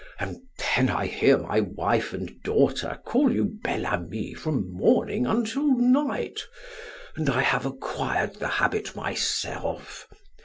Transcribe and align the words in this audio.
And 0.19 0.37
then 0.75 0.89
I 0.89 1.05
hear 1.05 1.37
my 1.37 1.59
wife 1.59 2.11
and 2.11 2.41
daughter 2.41 2.99
call 3.05 3.31
you 3.31 3.59
Bel 3.63 3.85
Ami 3.85 4.33
from 4.33 4.67
morning 4.75 5.27
until 5.27 5.77
night, 5.77 6.39
and 7.15 7.29
I 7.29 7.41
have 7.43 7.67
acquired 7.67 8.37
the 8.37 8.47
habit 8.47 8.95
myself. 8.95 10.07